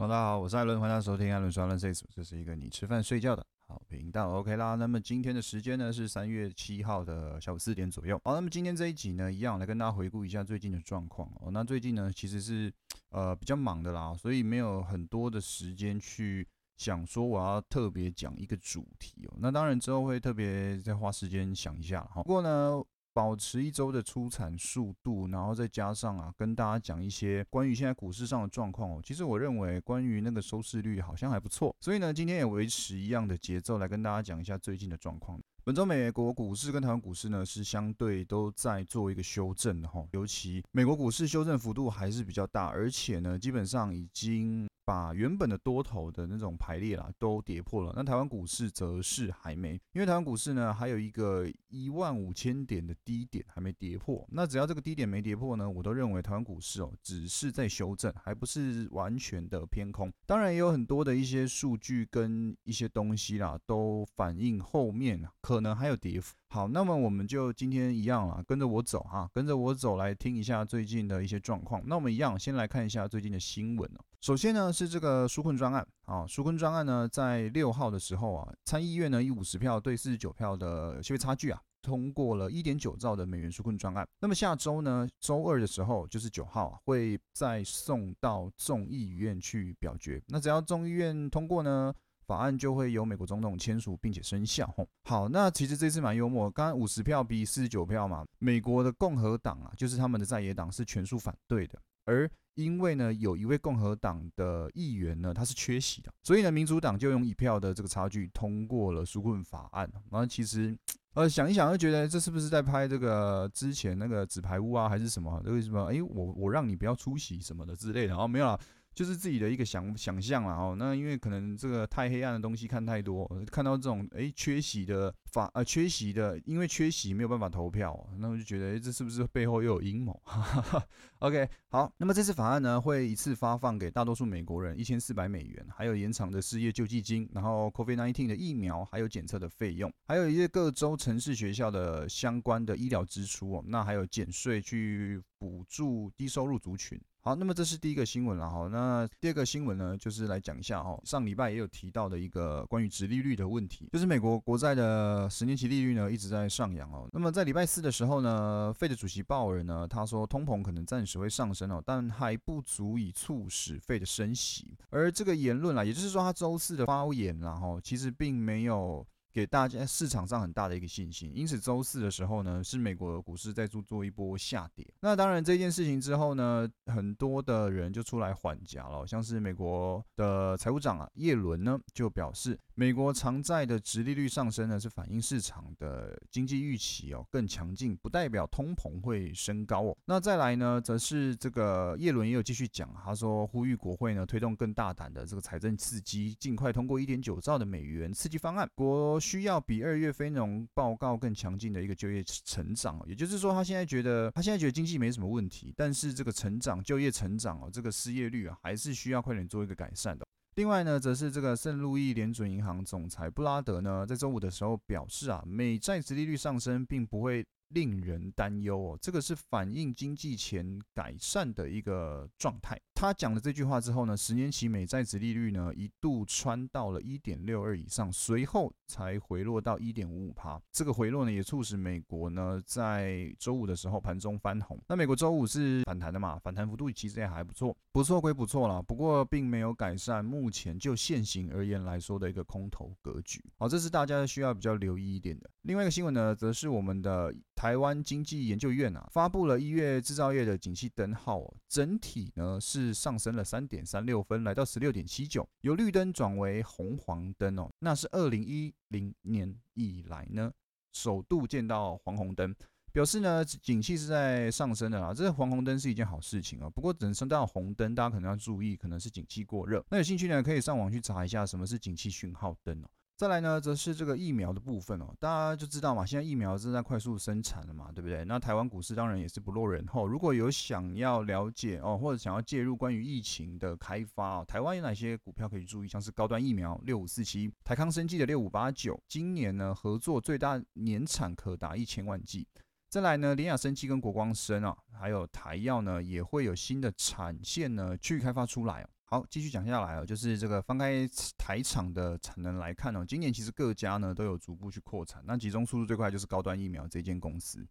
[0.00, 4.30] 大家好，我是艾伦，欢迎收听艾伦说论 s 这是一个你吃饭睡觉的好频道。
[4.30, 8.18] OK 啦，那么今天的时间呢是三月七号的下午四点左右。
[8.24, 11.50] 好，那么今天这一集呢，一样来跟大家回顾一下最近的状况哦。
[11.52, 12.72] 那最近呢，其实是
[13.10, 16.48] 呃比较忙的啦，所以没有很多的时间去
[16.78, 19.36] 想说我要特别讲一个主题哦。
[19.38, 22.22] 那当然之后会特别再花时间想一下哈。
[22.22, 22.82] 不过呢。
[23.12, 29.00] 保持一周的出产速度，然后再加上啊，跟大家讲一些关于现在股市上的状况哦。
[29.04, 35.40] 其实我认为关于那个收视率好像还不错，所以呢，今天也维持一样的节奏来跟大家讲一下最近的状况。
[35.62, 44.68] 本周美国股市跟台湾股市呢是相对都在做一个修正的哈，尤其美国股市修正幅度还是比较大，而且呢，基本上已经。
[44.90, 60.12] 把原本的多头的那种排列啦都跌破了，那台湾股市则是还没，因为台湾股市呢还有一个一万五千点的低点还没跌破，那只要这个低点没跌破呢，我都认为台湾股市哦只是在修正，还不是完全的偏空。
[60.26, 66.34] 当然也有很多的一些数据跟一些东西啦，都反映后面可能还有跌幅。
[66.52, 71.80] 好，那么我们就今天一样啊，跟着我走哈，跟着我走来听一下最近的一些状况。
[71.86, 74.00] 那我们一样先来看一下最近的新闻哦。
[74.20, 84.04] 首先呢是这个纾困专案啊，纾困专案呢在六号的时候啊，参议院呢以五十票对四十九票的些微差距啊，通过了一点九兆的美元纾困专案。
[84.18, 90.20] 那么下周呢，周二的时候就是九号啊，会再送到众议院去表决。
[90.26, 91.94] 那只要众议院通过呢？
[92.30, 94.72] 法案就会由美国总统签署并且生效。
[94.76, 109.90] 吼，好，那其实这次蛮幽默，刚刚五十票比四十九票嘛，美国的共和党啊，就是他们的在野党是全数反对的，而因为呢，有一位共和党的议员呢，他是缺席的，所以呢，民主党就用一票的这个差距通过了纾困法案。
[110.08, 110.78] 然后其实，
[111.14, 115.42] 呃，想一想就觉得这是不是在拍这个之前那个纸牌屋啊，还是什么？
[115.46, 115.86] 为什么？
[115.86, 118.60] 哎，我我让你不要出席什么的之类的，然后没有了。
[118.94, 130.20] 就是自己的一个想想象了哦，那因为可能这个太黑暗的东西看太多，看到这种哎缺席的法呃缺席的，因为缺席没有办法投票，那我就觉得哎这是不是背后又有阴谋？
[131.20, 147.00] OK 好，那么这次法案呢会一次发放给大多数美国人一千四百美元，还有延长的失业救济金，然后 COVID-19 的疫苗还有检测的费用，还有一些各州城市学校的相关的医疗支出哦，那还有减税去补助低收入族群。
[147.22, 148.66] 好，那么这是第一个新闻了哈。
[148.72, 157.08] 那第二个新闻呢，就是来讲一下哈，上礼拜也有提到的一个关于直利率的问题，就是美国国债的十年期利率呢一直在上扬哦。
[157.12, 164.76] 那么在礼拜四的时候呢，费的主席鲍尔呢，他说通膨可能暂时会上升哦，但还不足以促使费的升息。
[164.90, 169.06] 而这个言论啦，也就是说他周四的发言然后其实并没有。
[169.32, 174.86] 给大家市场上很大的一个信心，因此周四的时候呢，是美国股市在做做一波下跌。
[175.00, 182.58] 那当然这件事情之后呢，很多的人就出来缓颊了，像是美国的财务长啊叶伦呢就表示。
[182.74, 189.94] 美国长债的直利率上升呢，是反映市场的经济预期哦更强劲，不代表通膨会升高哦。
[190.06, 198.66] 那再来呢，则是这个叶伦也有继续讲，他说呼吁国会呢推动更大胆的这个财政刺激，尽快通过一点九兆的美元刺激方案。
[198.74, 210.26] 国需要比二月非农报告更强劲的一个就业成长，也就是说，他现在觉得他现在觉得经济没什么问题，但是这个成长就业成长哦，这个失业率啊，还是需要快点做一个改善的。
[210.54, 217.46] 另外呢，则是这个圣路易联准银行总裁布拉德呢，在周五的时候表示啊，美债殖利率上升并不会。
[217.70, 222.80] 令人担忧哦，这个是反映经济前改善的一个状态。
[222.94, 230.60] 他讲了这句话之后呢，十年期美债值利率呢一度穿到了一点六二以上，随后才回落到一点五五帕。
[230.70, 234.78] 这个回落呢，也促使美国呢在周五的时候盘中翻红。
[234.86, 236.38] 那美国周五是反弹的嘛？
[236.40, 243.42] 反弹幅度其实也还不错，不错归不错啦，不过并没有改善目前就现行而言来说的一个空头格局。
[243.56, 245.48] 好，这是大家需要比较留意一点的。
[245.62, 247.32] 另外一个新闻呢，则是我们的。
[247.60, 260.50] 台湾经济研究院啊，发布了一月制造业的景气灯号，整体呢是上升了三点三六分，来到十六点七九，由绿灯转为红黄灯哦，那是二零一零年以来呢
[260.94, 262.56] 首度见到黄红灯，
[262.94, 272.88] 表示呢景气是在上升的啦，这黄红灯是一件好事情啊，不过等升到红灯，大家可能要注意，可能是景气过热，那有兴趣呢可以上网去查一下什么是景气讯号灯哦。
[273.20, 278.24] 再来呢，则是这个疫苗的部分哦，大家就知道嘛，现在疫苗正在快速生产了嘛，对不对？
[278.24, 280.06] 那台湾股市当然也是不落人后。
[280.06, 285.86] 如果有想要了解哦，或者想要介入关于疫情的开发哦，台湾有哪些股票可以注意？
[285.86, 292.48] 像是高端疫苗六五四七，台康生技的六五八九，今年呢合作最大年产可达一千万剂。
[292.88, 298.88] 再来呢，联雅生技跟国光生啊，还有台药呢，也会有新的产线呢去开发出来。
[299.12, 301.04] 好，继续讲下来哦，就是这个翻开
[301.36, 307.66] 台厂的产能来看哦，今年其实各家呢都有逐步去扩产，那集中速度最快就是高端疫苗这间公司。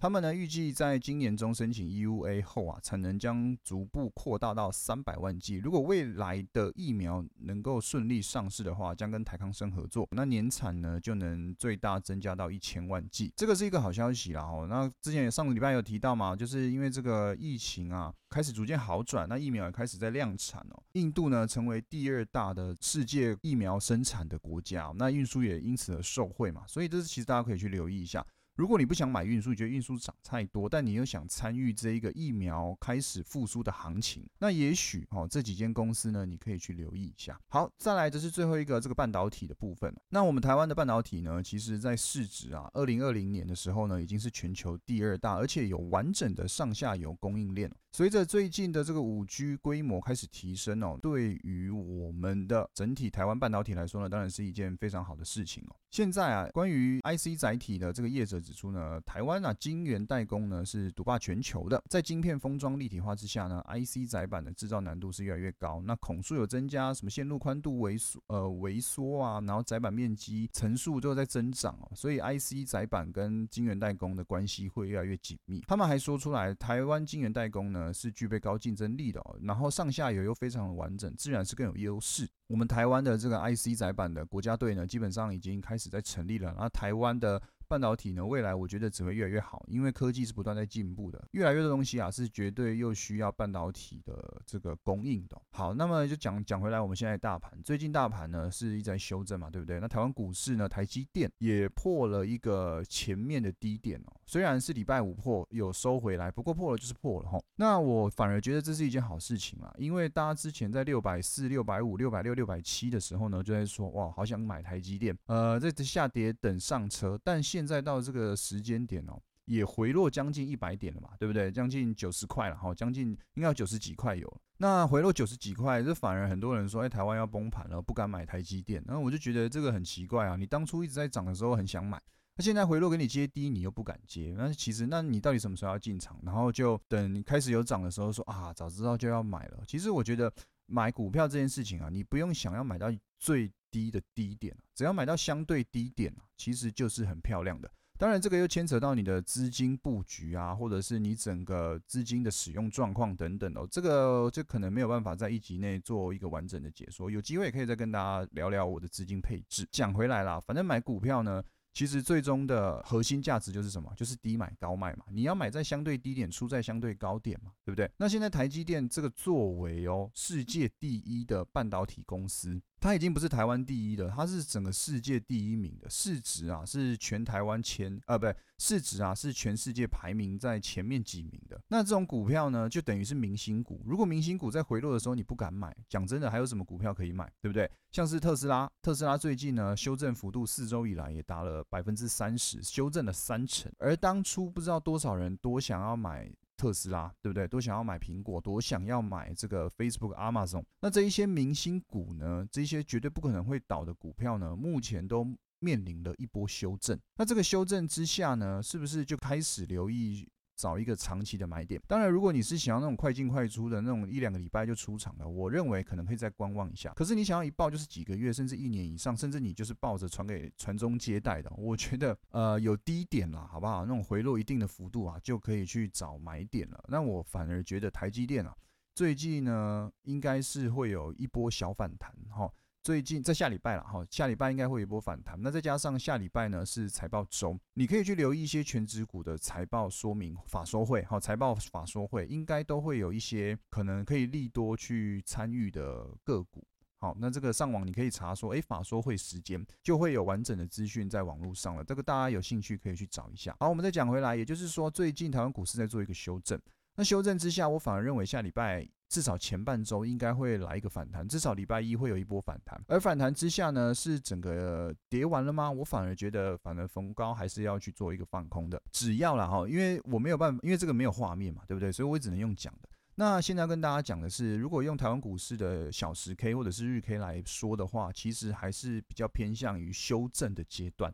[0.00, 5.56] 他们呢预计在今年中申请 EUA 后啊，产能将逐步扩大到三百万剂。
[5.56, 13.30] 如果未来的疫苗能够顺利上市的话，将跟台康生合作，那年产呢就能最大增加到一千万剂。
[13.36, 14.66] 这个是一个好消息啦哦。
[14.70, 20.82] 那之前上个礼拜有提到嘛，就是因为这个疫情啊开始逐渐好转，那疫苗也开始在量产哦。
[20.92, 26.62] 印度呢成为第二大的世界疫苗生产的国家，那运输也因此而受惠嘛。
[26.66, 28.26] 所以这是其实大家可以去留意一下。
[28.60, 37.40] 如果你不想买运输，觉得运输涨太多，但你又想参与这一个疫苗开始复苏的行情，那也许哦这几间公司呢，你可以去留意一下。
[37.48, 39.90] 好，再来这是最后一个这个半导体的部分。
[40.10, 47.72] 那我们台湾的半导体呢，其实在市值啊，二零二零年的时候呢，已经是全球第二大，而且有完整的上下游供应链。
[47.92, 55.76] 随着最近的这个五 G 规模开始提升哦，对于我们的整体台湾半导体来说呢，当然是一件非常好的事情哦。
[55.90, 75.64] 现在啊，关于 IC 载体的这个业者指出呢，台湾啊晶圆代工呢是独霸全球的，在晶片封装立体化之下呢，IC 载板的制造难度是越来越高，那孔数有增加，什么线路宽度萎缩呃萎缩啊，然后载板面积层数都在增长哦，所以 IC 载板跟晶圆代工的关系会越来越紧密。
[75.66, 77.79] 他们还说出来，台湾晶圆代工呢。
[77.80, 82.28] 呃，是具备高竞争力的，然后上下游又非常的完整，自然是更有优势。
[82.48, 87.40] 我们台湾的这个 IC 载板的国家队呢，基本上已经开始在成立了，然后台湾的。
[87.70, 95.40] 半导体呢，未来我觉得只会越来越好，因为科技是不断在进步的，越来越多东西啊是绝对又需要半导体的这个供应的。
[95.52, 99.78] 好，那么就讲讲回来，我们现在大盘最近大盘呢是一直在修正嘛，对不对？
[99.78, 107.36] 那台湾股市呢，台积电也破了一个前面的低点哦，虽然是礼拜五破有收回来，不过破了就是破了哈。
[107.56, 121.50] 那我反而觉得这是一件好事情啊，因为大家之前在六百四、六百五、六百六、六百七的时候呢，就在说哇，好想买台积电，呃，在下跌等上车，但现在到这个时间点哦，也回落将近一百点了嘛，对不对？
[121.50, 124.32] 将近九十块了哈，将近应该要九十几块有。
[124.58, 128.80] 那回落九十几块，这反而很多人说，哎，台湾要崩盘了，不敢买台积电。
[128.86, 132.00] 然后我就觉得这个很奇怪啊，你当初一直在涨的时候很想买，
[132.40, 134.34] 那现在回落给你接低，你又不敢接。
[134.34, 136.18] 那其实，那你到底什么时候要进场？
[136.22, 139.62] 然后就等开始有涨的时候说啊，早知道就要买了。
[139.66, 140.32] 其实我觉得
[140.64, 143.52] 买股票这件事情啊，你不用想要买到最。
[143.72, 147.70] 低的低点只要买到相对低点其实就是很漂亮的。
[147.96, 153.64] 当然，这个又牵扯到你的资金布局啊，或者是你整个资金的使用状况等等哦。
[153.70, 159.64] 这个就可能没有办法在一集内做一个完整的解说，有机会可以再跟大家聊聊我的资金配置。
[159.70, 161.40] 讲回来啦，反正买股票呢。
[161.72, 163.92] 其实最终的核心价值就是什么？
[163.96, 165.04] 就是低买高卖嘛。
[165.10, 167.90] 你要买在相对低点，出在相对高点嘛，对不对？
[167.96, 181.60] 那现在台积电这个作为哦世界第一的半导体公司，它已经不是台湾第一了，它是整个世界第一名的市值啊，是全台湾前啊，不对，市值啊是全世界排名在前面几名的。
[181.68, 183.82] 那这种股票呢，就等于是明星股。
[183.84, 187.70] 如果明星股在回落的时候你不敢买，讲真的，还有什么股票可以买，对不对？
[187.92, 193.70] 像是特斯拉，特斯拉最近呢修正幅度四周以来也达了百分之三十，修正了三成。
[193.78, 196.30] 而当初不知道多少人多想要买
[196.60, 197.48] 特斯拉，对不对？
[197.48, 200.62] 都想要买苹果，都想要买这个 Facebook、Amazon。
[200.82, 205.26] 那这一些明星股呢，这些绝对不可能会倒的股票呢，目前都
[205.60, 207.00] 面临了一波修正。
[207.16, 210.28] 那这个修正之下呢，是不是就开始留意？
[210.60, 211.80] 找一个长期的买点。
[211.88, 216.92] 当然，如果你是想要那种快进快出的那种一两个礼拜就出场的，我认为可能可以再观望一下。
[216.94, 223.86] 可是你想要一报就是几个月，甚至一年以上，甚至你就是抱着传给传宗接代的，我觉得呃有低点了，好不好？
[223.86, 226.84] 那种回落一定的幅度啊，就可以去找买点了。
[226.88, 228.54] 那我反而觉得台积电啊，
[228.94, 232.52] 最近呢应该是会有一波小反弹哈。
[232.82, 235.38] 最近在下礼拜了哈，下礼拜应该会有一波反弹。
[235.42, 246.66] 那再加上下礼拜呢是财报周，你可以去留意一些全指股的财报说明法说会，好，财报法说会应该都会有一些可能可以利多去参与的个股。
[246.96, 251.84] 好，那这个上网你可以查说，哎，法说会时间就会有完整的资讯在网络上了。
[251.84, 253.54] 这个大家有兴趣可以去找一下。
[253.60, 256.58] 好，我们再讲回来，也就是说最近台湾股市在做一个修正。
[256.96, 258.88] 那修正之下，我反而认为下礼拜。
[259.10, 262.80] 至少前半周应该会来一个反弹，至少礼拜一会有一波反弹。
[262.86, 265.68] 而反弹之下呢，是整个跌完了吗？
[265.68, 268.80] 我反而觉得，反而逢高还是要去做一个放空的。
[268.92, 271.90] 只要了哈，因为我没有办法，因为这个没有画面嘛，对不对？
[271.90, 272.88] 所以我只能用讲的。
[273.16, 281.12] 那现在跟大家讲的是，如果用台湾股市的小时 K 或者是日 K 来说的话，其实还是比较偏向于修正的阶段。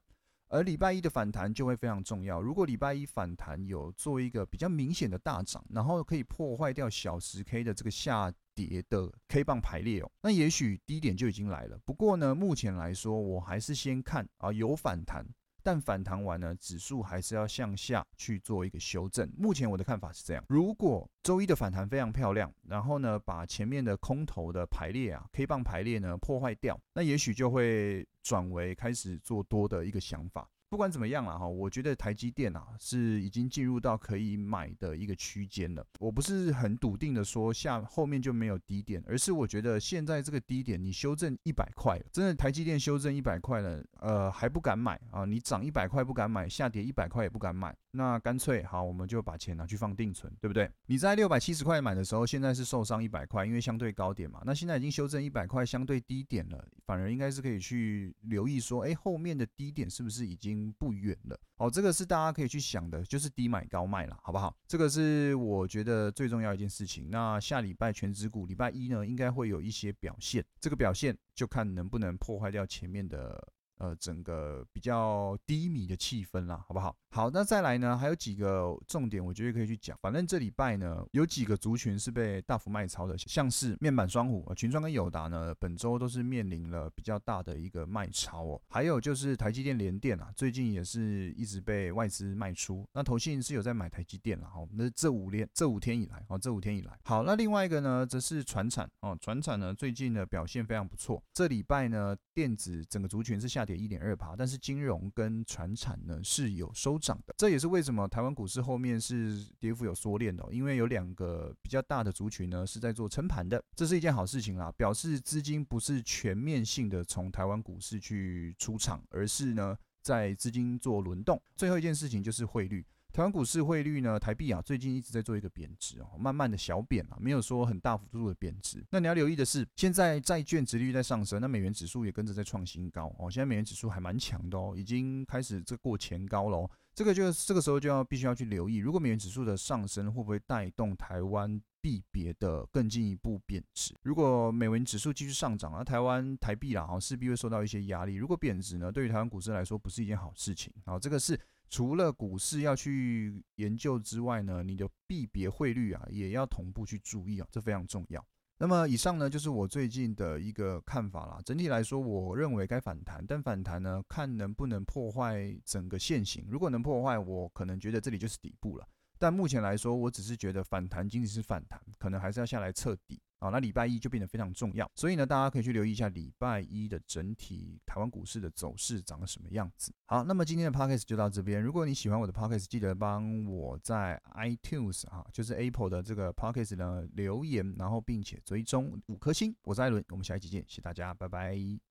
[0.48, 2.40] 而礼拜一的反弹就会非常重要。
[2.40, 11.78] 如果礼拜一反弹有做一个比较明显的大涨，然后可以破坏掉小十 K 的这个下跌的 K 棒排列哦，那也许低点就已经来了。
[11.84, 15.26] 不过呢，目前来说，我还是先看啊有反弹。
[15.66, 19.28] 但反弹完呢，指数还是要向下去做一个修正。
[19.36, 30.48] 目前我的看法是这样：如果周一的反弹非常漂亮，然后呢，把前面的空头的排列啊，K 棒排列呢破坏掉，那也许就会转为开始做多的一个想法。
[30.68, 35.86] 不管怎么样了哈，我觉得台积电啊是已经进入到可以买的一个区间了。
[36.00, 45.24] 我不是很笃定的说下后面就没有低点，而是我觉得现在这个低点你修正一百块，真的台积电修正一百块了，呃还不敢买啊？
[45.24, 47.74] 你涨一百块不敢买，下跌一百块也不敢买。
[47.92, 50.70] 那干脆好，我们就把钱拿去放定存，对不对？
[50.86, 54.42] 你在六百七十块买的时候，现在是受伤一百块，因为相对高点嘛。
[54.44, 61.38] 那现在已经修正一百块，相对低点了，反而应该是可以去留意说，哎，后面的低点是不是已经不远了？
[61.56, 64.56] 哦，这个是大家可以去想的，就是低买高卖了，好不好？
[64.66, 67.08] 这个是我觉得最重要一件事情。
[67.10, 73.52] 那下礼拜全指股礼拜一呢，应该会有一些表现，这个表现就看能不能破坏掉前面的。
[73.78, 76.96] 呃，整个比较低迷的气氛啦，好不好？
[77.10, 79.96] 好，那再来呢，还有几个重点，我觉得可以去讲。
[80.00, 88.60] 反正这礼拜呢，有几个族群是被大幅卖超的，像是面板双虎、群创跟友达呢，本周都是面临了比较大的一个卖超哦。
[88.68, 92.86] 还有就是台积电、联电啊，最近也是一直被外资卖出。
[92.94, 94.66] 那投信是有在买台积电了，好。
[94.72, 101.22] 那这五天这五天以来，哦，这五天以来，好，那另外一个呢，则是船产哦，船产呢最近的表现非常不错。
[101.34, 103.65] 这礼拜呢，电子整个族群是下。
[103.66, 121.42] 跌一点二趴，但是金融跟船产呢是有收涨的，这也是为什么台湾股市后面是跌幅有缩练的，因为有两个比较大的族群呢是在做撑盘的，这是一件好事情啦，表示资金不是全面性的从台湾股市去出场，而是呢在资金做轮动。
[121.56, 122.86] 最后一件事情就是汇率。
[123.16, 124.20] 台湾股市汇率呢？
[124.20, 128.84] 台币啊，最近一直在做一个贬值哦，慢慢的小贬啊，没有说很大幅度的贬值。
[128.90, 133.30] 那你要留意的是，现在债券值率在上升，那美元指数也跟着在创新高哦。
[133.30, 136.70] 现在美元指数还蛮强的哦，已经开始这过前高了哦。
[136.94, 143.94] 这个就这个时候就要必须要去留意，如果美元指数的上升会不会带动台湾币别的更进一步贬值？
[144.02, 148.16] 如果美元指数继续上涨，那台湾台币啦，哈，势必会受到一些压力。
[148.16, 150.98] 如果贬值呢，对于台湾股市来说不是一件好事情啊。
[150.98, 151.40] 这个是。
[151.68, 158.24] 除了股市要去研究之外呢，你的币别汇率啊也要同步去注意啊，这非常重要。
[158.58, 161.38] 那么以上呢就是我最近的一个看法啦。
[161.44, 166.46] 整体来说，我认为该反弹，但反弹呢看能不能破坏整个线形。
[166.48, 168.88] 如果能破坏，我可能觉得这里就是底部了。
[169.18, 173.20] 但目前来说，我只是觉得反弹仅仅是反弹，可能还是要下来测底。
[173.46, 179.92] 好，那礼拜一就变得非常重要，所以呢，大家可以去留意一下礼拜一的整体台湾股市的走势长什么样子。
[180.06, 181.62] 好，那么今天的 podcast 就到这边。
[181.62, 189.54] 如果你喜欢我的 podcast，记得帮我在 iTunes 啊，就是 Apple 的这个 podcast 呢留言，然后并且追踪五颗星。
[189.62, 191.85] 我是艾伦，我们下一期见，谢谢大家，拜拜。